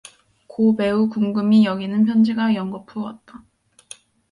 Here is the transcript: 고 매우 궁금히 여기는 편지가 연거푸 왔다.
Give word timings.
고 0.47 0.73
매우 0.73 1.09
궁금히 1.09 1.63
여기는 1.63 2.05
편지가 2.05 2.55
연거푸 2.55 3.01
왔다. 3.03 3.43